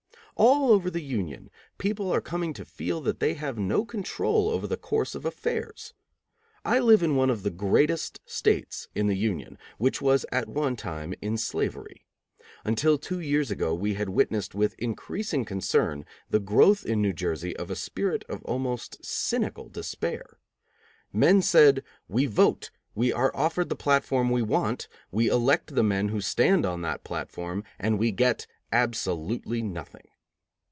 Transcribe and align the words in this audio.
All 0.37 0.71
over 0.71 0.89
the 0.89 1.03
Union 1.03 1.51
people 1.77 2.11
are 2.11 2.21
coming 2.21 2.51
to 2.53 2.65
feel 2.65 2.99
that 3.01 3.19
they 3.19 3.35
have 3.35 3.59
no 3.59 3.85
control 3.85 4.49
over 4.49 4.65
the 4.65 4.77
course 4.77 5.13
of 5.13 5.23
affairs. 5.23 5.93
I 6.65 6.79
live 6.79 7.03
in 7.03 7.15
one 7.15 7.29
of 7.29 7.43
the 7.43 7.51
greatest 7.51 8.21
States 8.25 8.87
in 8.95 9.05
the 9.05 9.15
union, 9.17 9.59
which 9.77 10.01
was 10.01 10.25
at 10.31 10.47
one 10.49 10.75
time 10.77 11.13
in 11.21 11.37
slavery. 11.37 12.07
Until 12.63 12.97
two 12.97 13.19
years 13.19 13.51
ago 13.51 13.75
we 13.75 13.93
had 13.93 14.09
witnessed 14.09 14.55
with 14.55 14.73
increasing 14.79 15.45
concern 15.45 16.05
the 16.27 16.39
growth 16.39 16.87
in 16.87 17.03
New 17.03 17.13
Jersey 17.13 17.55
of 17.57 17.69
a 17.69 17.75
spirit 17.75 18.25
of 18.27 18.41
almost 18.43 19.05
cynical 19.05 19.69
despair. 19.69 20.39
Men 21.13 21.43
said: 21.43 21.83
"We 22.07 22.25
vote; 22.25 22.71
we 22.95 23.13
are 23.13 23.35
offered 23.35 23.69
the 23.69 23.75
platform 23.75 24.31
we 24.31 24.41
want; 24.41 24.87
we 25.11 25.27
elect 25.29 25.75
the 25.75 25.83
men 25.83 26.07
who 26.07 26.19
stand 26.19 26.65
on 26.65 26.81
that 26.81 27.03
platform, 27.03 27.63
and 27.77 27.99
we 27.99 28.11
get 28.11 28.47
absolutely 28.71 29.61
nothing." 29.61 30.07